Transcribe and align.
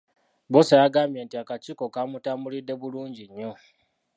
Bbosa 0.47 0.73
yagambye 0.81 1.19
nti 1.23 1.35
akakiiko 1.41 1.83
kaamutambulidde 1.93 2.73
bulungi 2.81 3.23
nnyo. 3.27 3.51